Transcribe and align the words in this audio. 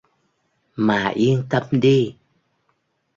mà 0.75 1.07
yên 1.09 1.43
tâm 1.49 1.63
đi 1.71 2.15